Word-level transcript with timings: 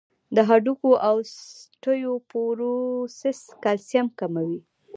د 0.35 0.37
هډوکو 0.49 0.89
اوسټيوپوروسس 1.09 3.39
کلسیم 3.63 4.07
کموي. 4.19 4.59